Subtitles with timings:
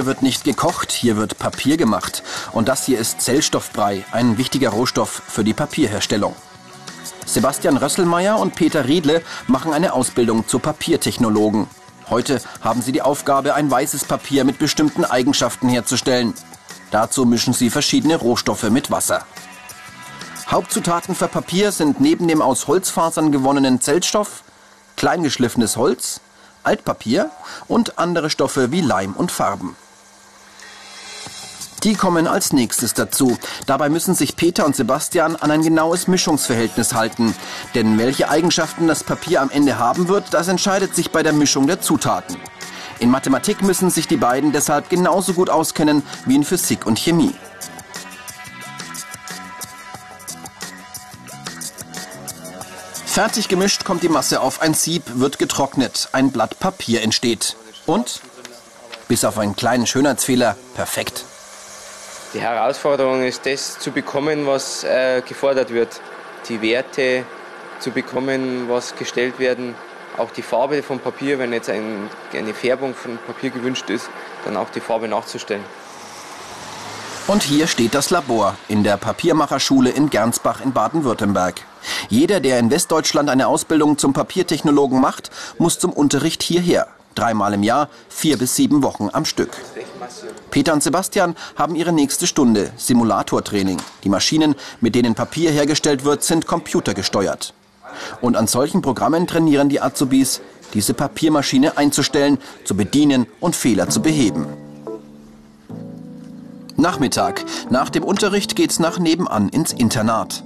[0.00, 2.22] Hier wird nicht gekocht, hier wird Papier gemacht.
[2.52, 6.34] Und das hier ist Zellstoffbrei, ein wichtiger Rohstoff für die Papierherstellung.
[7.26, 11.66] Sebastian Rösselmeier und Peter Riedle machen eine Ausbildung zu Papiertechnologen.
[12.08, 16.32] Heute haben sie die Aufgabe, ein weißes Papier mit bestimmten Eigenschaften herzustellen.
[16.90, 19.26] Dazu mischen sie verschiedene Rohstoffe mit Wasser.
[20.50, 24.44] Hauptzutaten für Papier sind neben dem aus Holzfasern gewonnenen Zellstoff,
[24.96, 26.22] kleingeschliffenes Holz,
[26.62, 27.30] Altpapier
[27.68, 29.76] und andere Stoffe wie Leim und Farben.
[31.82, 33.38] Die kommen als nächstes dazu.
[33.64, 37.34] Dabei müssen sich Peter und Sebastian an ein genaues Mischungsverhältnis halten.
[37.74, 41.66] Denn welche Eigenschaften das Papier am Ende haben wird, das entscheidet sich bei der Mischung
[41.66, 42.36] der Zutaten.
[42.98, 47.34] In Mathematik müssen sich die beiden deshalb genauso gut auskennen wie in Physik und Chemie.
[53.06, 57.56] Fertig gemischt kommt die Masse auf ein Sieb, wird getrocknet, ein Blatt Papier entsteht.
[57.86, 58.20] Und,
[59.08, 61.24] bis auf einen kleinen Schönheitsfehler, perfekt.
[62.32, 66.00] Die Herausforderung ist, das zu bekommen, was äh, gefordert wird.
[66.48, 67.24] Die Werte
[67.80, 69.74] zu bekommen, was gestellt werden.
[70.16, 74.08] Auch die Farbe vom Papier, wenn jetzt ein, eine Färbung von Papier gewünscht ist,
[74.44, 75.64] dann auch die Farbe nachzustellen.
[77.26, 81.62] Und hier steht das Labor in der Papiermacherschule in Gernsbach in Baden-Württemberg.
[82.08, 86.86] Jeder, der in Westdeutschland eine Ausbildung zum Papiertechnologen macht, muss zum Unterricht hierher.
[87.14, 89.50] Dreimal im Jahr, vier bis sieben Wochen am Stück.
[90.50, 93.78] Peter und Sebastian haben ihre nächste Stunde, Simulatortraining.
[94.04, 97.54] Die Maschinen, mit denen Papier hergestellt wird, sind computergesteuert.
[98.20, 100.40] Und an solchen Programmen trainieren die Azubis,
[100.74, 104.46] diese Papiermaschine einzustellen, zu bedienen und Fehler zu beheben.
[106.76, 107.44] Nachmittag.
[107.68, 110.42] Nach dem Unterricht geht's nach nebenan ins Internat.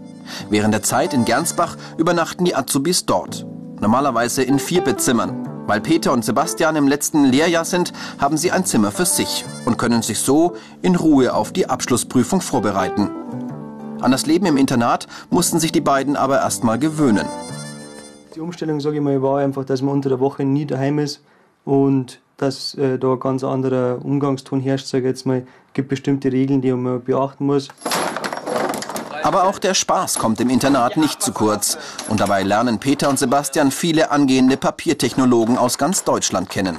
[0.51, 3.47] Während der Zeit in Gernsbach übernachten die Azubis dort.
[3.81, 5.54] Normalerweise in Vierbettzimmern.
[5.67, 9.79] Weil Peter und Sebastian im letzten Lehrjahr sind, haben sie ein Zimmer für sich und
[9.79, 13.11] können sich so in Ruhe auf die Abschlussprüfung vorbereiten.
[14.03, 17.27] An das Leben im Internat mussten sich die beiden aber erst mal gewöhnen.
[18.35, 21.23] Die Umstellung, sage ich mal, war einfach, dass man unter der Woche nie daheim ist
[21.65, 25.47] und dass äh, da ein ganz anderer Umgangston herrscht, sage ich jetzt mal.
[25.69, 27.69] Es gibt bestimmte Regeln, die man beachten muss.
[29.25, 31.79] Aber auch der Spaß kommt im Internat nicht zu kurz.
[32.11, 36.77] Und dabei lernen Peter und Sebastian viele angehende Papiertechnologen aus ganz Deutschland kennen.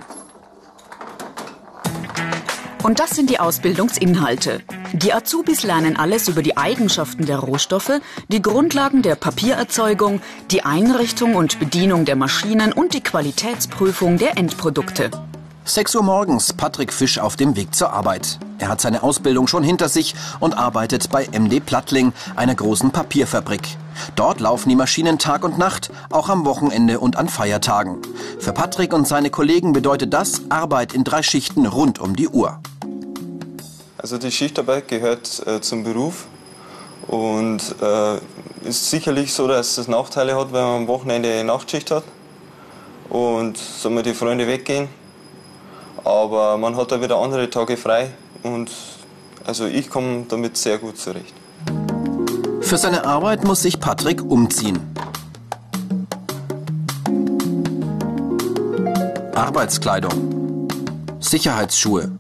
[2.84, 4.62] Und das sind die Ausbildungsinhalte.
[4.94, 11.34] Die Azubis lernen alles über die Eigenschaften der Rohstoffe, die Grundlagen der Papiererzeugung, die Einrichtung
[11.34, 15.10] und Bedienung der Maschinen und die Qualitätsprüfung der Endprodukte.
[15.64, 18.38] 6 Uhr morgens, Patrick Fisch auf dem Weg zur Arbeit.
[18.66, 23.62] Er hat seine Ausbildung schon hinter sich und arbeitet bei MD Plattling, einer großen Papierfabrik.
[24.16, 28.00] Dort laufen die Maschinen Tag und Nacht, auch am Wochenende und an Feiertagen.
[28.40, 32.60] Für Patrick und seine Kollegen bedeutet das Arbeit in drei Schichten rund um die Uhr.
[34.00, 36.26] Also die Schichtarbeit gehört äh, zum Beruf
[37.06, 38.16] und äh,
[38.68, 42.04] ist sicherlich so, dass es Nachteile hat, wenn man am Wochenende eine Nachtschicht hat
[43.10, 44.90] und so mal die Freunde weggehen
[46.06, 48.12] aber man hat da wieder andere Tage frei
[48.46, 48.70] und
[49.44, 51.34] also ich komme damit sehr gut zurecht.
[52.62, 54.80] Für seine Arbeit muss sich Patrick umziehen.
[59.34, 60.68] Arbeitskleidung,
[61.20, 62.12] Sicherheitsschuhe,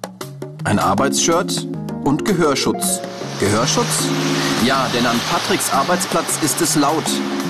[0.64, 1.68] ein Arbeitsshirt
[2.03, 3.02] und Gehörschutz.
[3.40, 4.08] Gehörschutz?
[4.66, 7.06] Ja, denn an Patricks Arbeitsplatz ist es laut,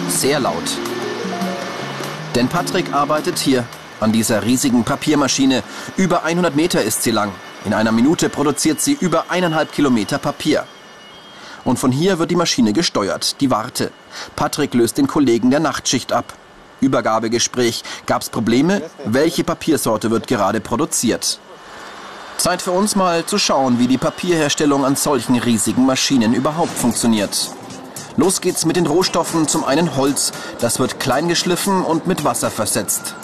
[0.09, 0.77] sehr laut.
[2.35, 3.63] Denn Patrick arbeitet hier
[3.99, 5.63] an dieser riesigen Papiermaschine.
[5.95, 7.31] Über 100 Meter ist sie lang.
[7.65, 10.65] In einer Minute produziert sie über eineinhalb Kilometer Papier.
[11.63, 13.91] Und von hier wird die Maschine gesteuert, die Warte.
[14.35, 16.33] Patrick löst den Kollegen der Nachtschicht ab.
[16.79, 17.83] Übergabegespräch.
[18.05, 18.83] Gab's Probleme?
[19.03, 21.39] Welche Papiersorte wird gerade produziert?
[22.37, 27.49] Zeit für uns mal zu schauen, wie die Papierherstellung an solchen riesigen Maschinen überhaupt funktioniert.
[28.17, 29.47] Los geht's mit den Rohstoffen.
[29.47, 30.33] Zum einen Holz.
[30.59, 33.15] Das wird klein geschliffen und mit Wasser versetzt.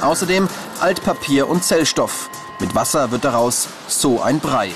[0.00, 0.48] Außerdem
[0.80, 2.30] Altpapier und Zellstoff.
[2.60, 4.70] Mit Wasser wird daraus so ein Brei.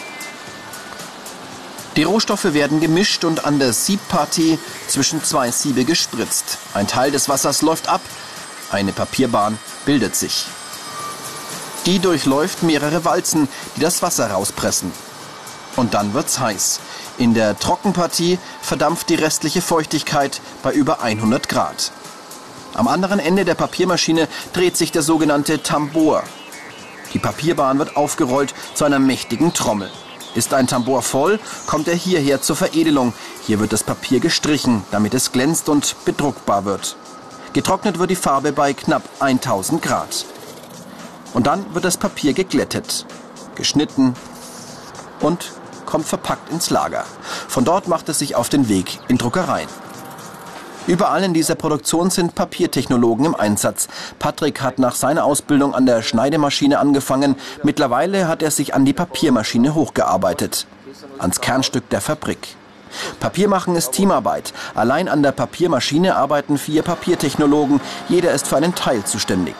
[1.96, 4.58] Die Rohstoffe werden gemischt und an der Siebpartie
[4.88, 6.58] zwischen zwei Siebe gespritzt.
[6.72, 8.00] Ein Teil des Wassers läuft ab,
[8.72, 10.46] eine Papierbahn bildet sich.
[11.86, 14.90] Die durchläuft mehrere Walzen, die das Wasser rauspressen.
[15.76, 16.80] Und dann wird's heiß.
[17.18, 21.92] In der Trockenpartie verdampft die restliche Feuchtigkeit bei über 100 Grad.
[22.72, 26.24] Am anderen Ende der Papiermaschine dreht sich der sogenannte Tambor.
[27.14, 29.90] Die Papierbahn wird aufgerollt zu einer mächtigen Trommel.
[30.34, 33.12] Ist ein Tambor voll, kommt er hierher zur Veredelung.
[33.46, 36.96] Hier wird das Papier gestrichen, damit es glänzt und bedruckbar wird.
[37.52, 40.26] Getrocknet wird die Farbe bei knapp 1000 Grad.
[41.32, 43.06] Und dann wird das Papier geglättet.
[43.54, 44.14] geschnitten
[45.20, 45.52] und
[45.86, 47.04] kommt verpackt ins Lager.
[47.46, 49.68] Von dort macht es sich auf den Weg in Druckereien.
[50.86, 53.88] Überall in dieser Produktion sind Papiertechnologen im Einsatz.
[54.18, 57.36] Patrick hat nach seiner Ausbildung an der Schneidemaschine angefangen.
[57.62, 60.66] Mittlerweile hat er sich an die Papiermaschine hochgearbeitet.
[61.18, 62.48] Ans Kernstück der Fabrik.
[63.18, 64.52] Papiermachen ist Teamarbeit.
[64.74, 67.80] Allein an der Papiermaschine arbeiten vier Papiertechnologen.
[68.10, 69.56] Jeder ist für einen Teil zuständig.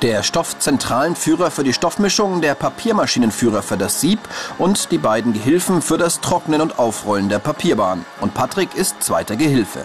[0.00, 4.20] Der Stoffzentralenführer für die Stoffmischung, der Papiermaschinenführer für das Sieb
[4.58, 8.06] und die beiden Gehilfen für das Trocknen und Aufrollen der Papierbahn.
[8.22, 9.84] Und Patrick ist zweiter Gehilfe.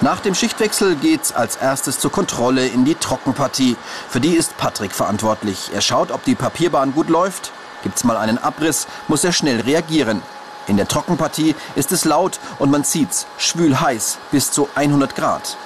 [0.00, 3.76] Nach dem Schichtwechsel geht's als erstes zur Kontrolle in die Trockenpartie.
[4.08, 5.70] Für die ist Patrick verantwortlich.
[5.72, 7.52] Er schaut, ob die Papierbahn gut läuft.
[7.82, 10.22] Gibt's mal einen Abriss, muss er schnell reagieren.
[10.66, 15.56] In der Trockenpartie ist es laut und man sieht's, schwül heiß, bis zu 100 Grad.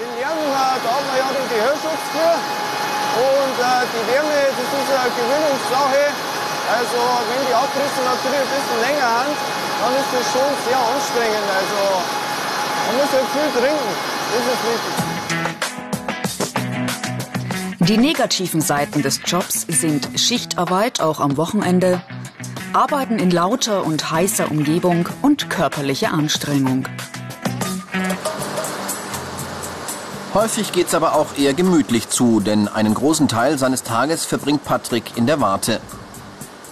[0.00, 2.04] Äh, da haben wir ja den Gehörschutz.
[3.12, 6.08] Und äh, die Wärme, das ist eine Gewöhnungssache.
[6.72, 6.98] Also
[7.28, 9.36] wenn die Abrisse natürlich ein bisschen länger sind,
[9.84, 11.48] dann ist das schon sehr anstrengend.
[11.52, 12.21] Also
[12.86, 13.90] man muss halt viel trinken,
[14.32, 15.12] das ist wichtig.
[17.88, 22.00] Die negativen Seiten des Jobs sind Schichtarbeit, auch am Wochenende,
[22.72, 26.86] Arbeiten in lauter und heißer Umgebung und körperliche Anstrengung.
[30.32, 35.16] Häufig geht's aber auch eher gemütlich zu, denn einen großen Teil seines Tages verbringt Patrick
[35.16, 35.80] in der Warte.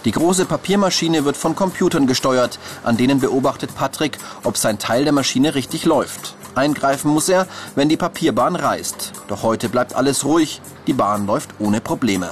[0.03, 5.13] Die große Papiermaschine wird von Computern gesteuert, an denen beobachtet Patrick, ob sein Teil der
[5.13, 6.35] Maschine richtig läuft.
[6.55, 9.13] Eingreifen muss er, wenn die Papierbahn reißt.
[9.27, 12.31] Doch heute bleibt alles ruhig, die Bahn läuft ohne Probleme.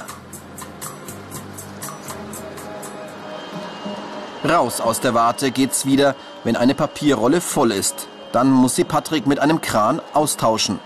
[4.44, 8.08] Raus aus der Warte geht's wieder, wenn eine Papierrolle voll ist.
[8.32, 10.80] Dann muss sie Patrick mit einem Kran austauschen.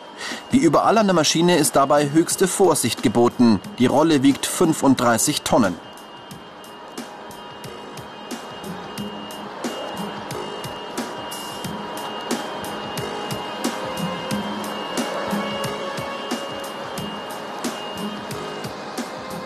[0.51, 3.61] Wie überall an der Maschine ist dabei höchste Vorsicht geboten.
[3.79, 5.77] Die Rolle wiegt 35 Tonnen.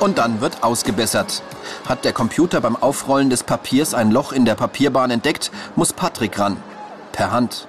[0.00, 1.42] Und dann wird ausgebessert.
[1.88, 6.38] Hat der Computer beim Aufrollen des Papiers ein Loch in der Papierbahn entdeckt, muss Patrick
[6.38, 6.56] ran.
[7.12, 7.66] Per Hand.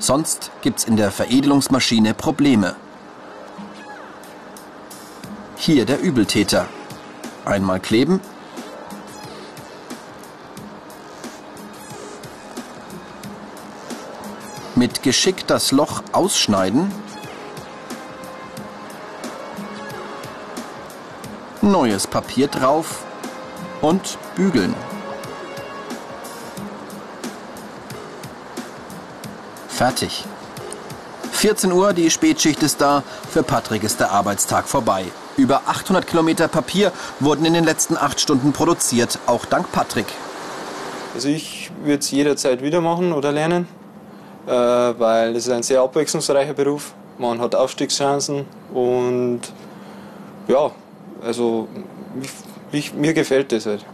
[0.00, 2.74] Sonst gibt's in der Veredelungsmaschine Probleme.
[5.56, 6.66] Hier der Übeltäter.
[7.44, 8.20] Einmal kleben.
[14.74, 16.90] Mit Geschick das Loch ausschneiden.
[21.62, 23.04] Neues Papier drauf
[23.82, 24.74] und bügeln.
[29.68, 30.24] Fertig.
[31.32, 33.02] 14 Uhr, die Spätschicht ist da.
[33.30, 35.04] Für Patrick ist der Arbeitstag vorbei.
[35.36, 40.06] Über 800 Kilometer Papier wurden in den letzten acht Stunden produziert, auch dank Patrick.
[41.14, 43.68] Also ich würde es jederzeit wieder machen oder lernen,
[44.46, 46.94] äh, weil es ist ein sehr abwechslungsreicher Beruf.
[47.18, 49.40] Man hat Aufstiegschancen und
[50.48, 50.70] ja,
[51.24, 51.68] also
[52.72, 53.84] ich, mir gefällt das halt.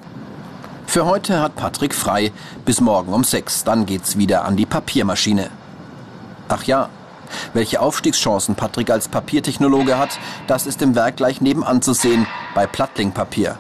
[0.87, 2.33] Für heute hat Patrick frei
[2.65, 3.65] bis morgen um sechs.
[3.65, 5.51] Dann geht's wieder an die Papiermaschine.
[6.49, 6.89] Ach ja,
[7.55, 12.67] welche Aufstiegschancen Patrick als Papiertechnologe hat, das ist im Werk gleich nebenan zu sehen, bei
[12.67, 13.59] Plattlingpapier.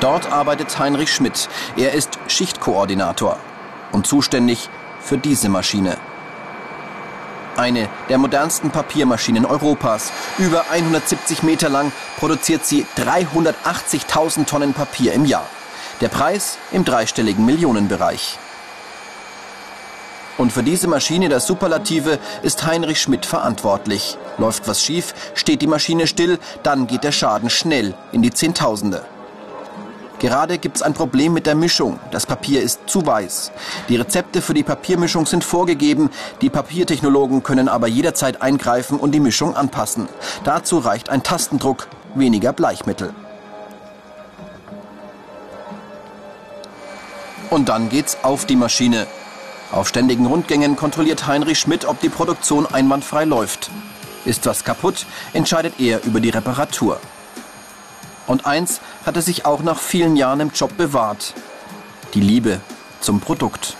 [0.00, 1.48] Dort arbeitet Heinrich Schmidt.
[1.76, 3.36] Er ist Schichtkoordinator
[3.92, 4.68] und zuständig
[5.00, 5.96] für diese Maschine.
[7.58, 10.12] Eine der modernsten Papiermaschinen Europas.
[10.38, 15.44] Über 170 Meter lang produziert sie 380.000 Tonnen Papier im Jahr.
[16.00, 18.38] Der Preis im dreistelligen Millionenbereich.
[20.36, 24.16] Und für diese Maschine, das Superlative, ist Heinrich Schmidt verantwortlich.
[24.38, 29.04] Läuft was schief, steht die Maschine still, dann geht der Schaden schnell in die Zehntausende.
[30.18, 32.00] Gerade gibt es ein Problem mit der Mischung.
[32.10, 33.52] Das Papier ist zu weiß.
[33.88, 36.10] Die Rezepte für die Papiermischung sind vorgegeben.
[36.40, 40.08] Die Papiertechnologen können aber jederzeit eingreifen und die Mischung anpassen.
[40.42, 43.14] Dazu reicht ein Tastendruck, weniger Bleichmittel.
[47.50, 49.06] Und dann geht's auf die Maschine.
[49.70, 53.70] Auf ständigen Rundgängen kontrolliert Heinrich Schmidt, ob die Produktion einwandfrei läuft.
[54.24, 56.98] Ist was kaputt, entscheidet er über die Reparatur.
[58.26, 61.32] Und eins hat er sich auch nach vielen Jahren im Job bewahrt.
[62.12, 62.60] Die Liebe
[63.00, 63.74] zum Produkt.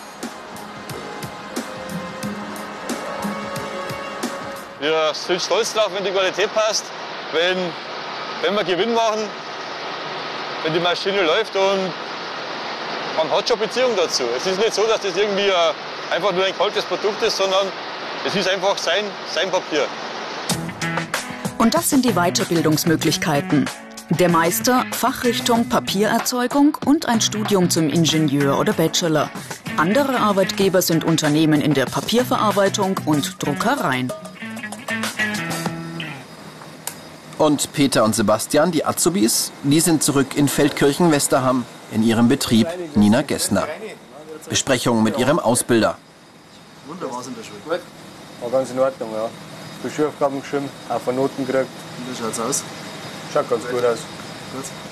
[4.80, 6.86] Wir sind stolz drauf, wenn die Qualität passt,
[7.34, 7.58] wenn,
[8.40, 9.20] wenn wir Gewinn machen,
[10.64, 11.92] wenn die Maschine läuft und
[13.18, 14.22] man hat schon Beziehung dazu.
[14.34, 17.66] Es ist nicht so, dass das irgendwie äh, einfach nur ein kaltes Produkt ist, sondern
[18.24, 19.86] es ist einfach sein, sein Papier.
[21.58, 23.66] Und das sind die Weiterbildungsmöglichkeiten.
[24.10, 29.30] Der Meister, Fachrichtung Papiererzeugung und ein Studium zum Ingenieur oder Bachelor.
[29.76, 34.10] Andere Arbeitgeber sind Unternehmen in der Papierverarbeitung und Druckereien.
[37.36, 43.20] Und Peter und Sebastian, die Azubis, die sind zurück in Feldkirchen-Westerham in ihrem Betrieb Nina
[43.22, 43.68] Gessner.
[44.48, 45.98] Besprechung mit ihrem Ausbilder.
[46.86, 47.60] Wunderbar sind der Schule.
[47.64, 47.80] Gut.
[48.40, 49.28] War ganz in Ordnung, ja.
[49.84, 51.68] Die Schulaufgaben geschrieben, auch von Noten gekriegt.
[52.10, 52.64] Wie schaut's aus?
[53.32, 53.98] Schaut ganz gut aus.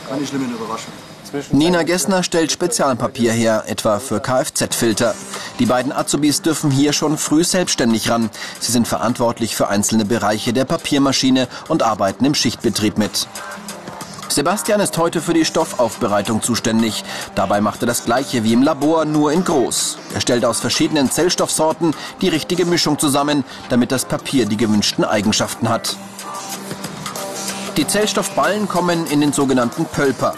[0.08, 1.06] Keine schlimmen Überraschungen.
[1.50, 5.14] Nina Gessner stellt Spezialpapier her, etwa für Kfz-Filter.
[5.58, 8.30] Die beiden Azubis dürfen hier schon früh selbstständig ran.
[8.60, 13.26] Sie sind verantwortlich für einzelne Bereiche der Papiermaschine und arbeiten im Schichtbetrieb mit.
[14.28, 17.04] Sebastian ist heute für die Stoffaufbereitung zuständig.
[17.34, 19.98] Dabei macht er das gleiche wie im Labor, nur in groß.
[20.14, 25.68] Er stellt aus verschiedenen Zellstoffsorten die richtige Mischung zusammen, damit das Papier die gewünschten Eigenschaften
[25.68, 25.96] hat.
[27.76, 30.34] Die Zellstoffballen kommen in den sogenannten Pölper.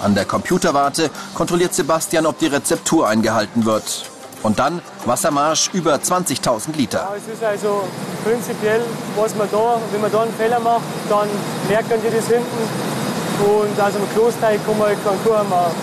[0.00, 4.08] An der Computerwarte kontrolliert Sebastian, ob die Rezeptur eingehalten wird.
[4.44, 6.98] Und dann Wassermarsch über 20.000 Liter.
[6.98, 7.82] Ja, es ist also
[8.24, 8.80] prinzipiell,
[9.16, 11.28] was man da, wenn man da einen Fehler macht, dann
[11.68, 12.46] merken die das hinten.
[13.40, 15.74] Und aus dem Klosteig kann man halt keinen Kuchen machen.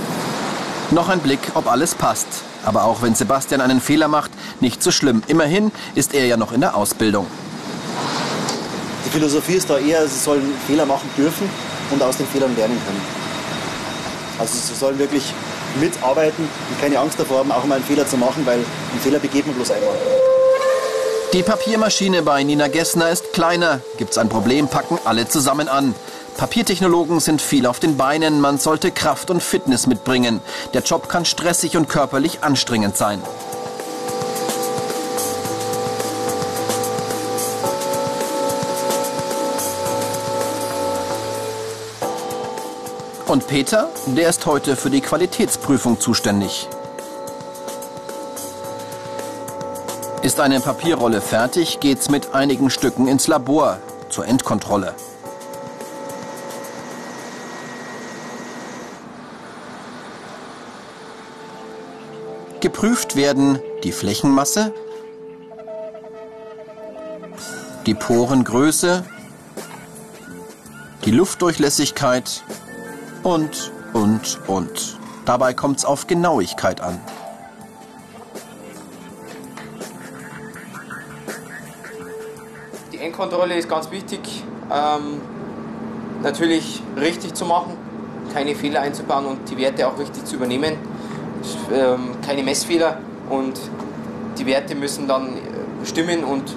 [0.92, 2.28] Noch ein Blick, ob alles passt.
[2.64, 4.32] Aber auch wenn Sebastian einen Fehler macht,
[4.62, 5.24] nicht so schlimm.
[5.28, 7.28] Immerhin ist er ja noch in der Ausbildung.
[9.10, 11.50] Die Philosophie ist da eher, sie sollen Fehler machen dürfen
[11.90, 13.02] und aus den Fehlern lernen können.
[14.38, 15.34] Also sie sollen wirklich
[15.80, 19.18] mitarbeiten und keine Angst davor haben, auch mal einen Fehler zu machen, weil einen Fehler
[19.18, 19.96] begeht man bloß einmal.
[21.34, 23.82] Die Papiermaschine bei Nina Gessner ist kleiner.
[23.98, 25.96] Gibt's ein Problem, packen alle zusammen an.
[26.38, 30.40] Papiertechnologen sind viel auf den Beinen, man sollte Kraft und Fitness mitbringen.
[30.76, 33.24] Der Job kann stressig und körperlich anstrengend sein.
[43.30, 46.68] Und Peter, der ist heute für die Qualitätsprüfung zuständig.
[50.24, 53.78] Ist eine Papierrolle fertig, geht's mit einigen Stücken ins Labor
[54.10, 54.96] zur Endkontrolle.
[62.62, 64.74] Geprüft werden die Flächenmasse,
[67.86, 69.06] die Porengröße,
[71.06, 72.44] die Luftdurchlässigkeit
[73.34, 74.98] und, und, und.
[75.26, 77.00] Dabei kommt es auf Genauigkeit an.
[82.92, 85.22] Die Endkontrolle ist ganz wichtig, ähm,
[86.24, 87.74] natürlich richtig zu machen,
[88.34, 90.74] keine Fehler einzubauen und die Werte auch richtig zu übernehmen.
[91.72, 92.98] Ähm, keine Messfehler
[93.30, 93.60] und
[94.40, 96.56] die Werte müssen dann äh, stimmen und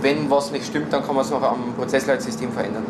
[0.00, 2.86] wenn was nicht stimmt, dann kann man es noch am Prozessleitsystem verändern.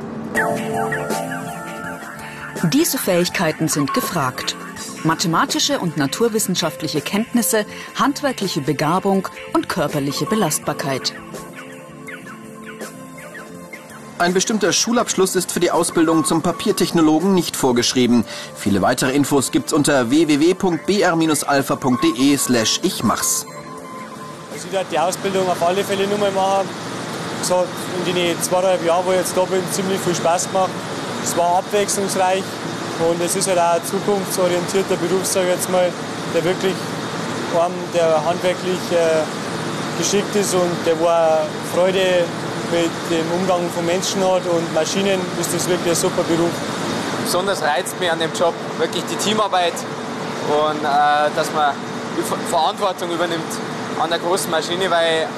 [2.64, 4.56] Diese Fähigkeiten sind gefragt.
[5.04, 11.14] Mathematische und naturwissenschaftliche Kenntnisse, handwerkliche Begabung und körperliche Belastbarkeit.
[14.18, 18.24] Ein bestimmter Schulabschluss ist für die Ausbildung zum Papiertechnologen nicht vorgeschrieben.
[18.56, 23.46] Viele weitere Infos gibt's unter www.br-alpha.de slash ich mach's.
[24.52, 26.68] Also ich werde die Ausbildung auf alle Fälle nur mal machen.
[27.40, 27.68] Es hat
[28.04, 30.70] in den zweieinhalb Jahren, wo ich jetzt da bin, ziemlich viel Spaß gemacht.
[31.28, 32.42] Es war abwechslungsreich
[33.06, 35.92] und es ist halt auch ein zukunftsorientierter Beruf, sage ich jetzt mal,
[36.34, 36.72] der wirklich
[37.52, 39.20] einem, der handwerklich äh,
[39.98, 41.40] geschickt ist und der war
[41.74, 42.24] Freude
[42.72, 46.50] mit dem Umgang von Menschen hat und Maschinen, ist das wirklich ein super Beruf.
[47.24, 49.74] Besonders reizt mich an dem Job wirklich die Teamarbeit
[50.48, 51.74] und äh, dass man
[52.48, 53.52] Verantwortung übernimmt
[54.00, 55.28] an der großen Maschine, weil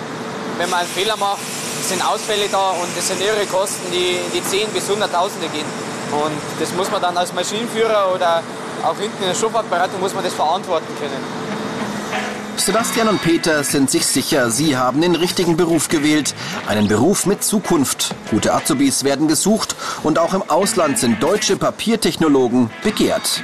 [0.57, 1.41] wenn man einen Fehler macht,
[1.89, 5.67] sind Ausfälle da und das sind irre Kosten, die in die 10 bis Hunderttausende gehen.
[6.13, 8.43] Und das muss man dann als Maschinenführer oder
[8.83, 11.51] auch hinten in der Schubfahrtberatung muss man das verantworten können.
[12.57, 16.35] Sebastian und Peter sind sich sicher, sie haben den richtigen Beruf gewählt.
[16.67, 18.15] Einen Beruf mit Zukunft.
[18.31, 23.43] Gute Azubis werden gesucht und auch im Ausland sind deutsche Papiertechnologen begehrt.